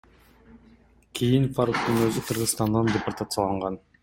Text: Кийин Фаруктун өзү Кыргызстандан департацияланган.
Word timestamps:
Кийин 1.19 1.45
Фаруктун 1.57 2.01
өзү 2.07 2.25
Кыргызстандан 2.31 2.91
департацияланган. 2.97 3.81